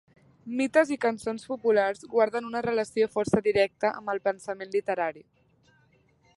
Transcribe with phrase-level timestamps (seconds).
[0.61, 5.27] Mites i cançons populars guarden una relació força directa amb el pensament literari.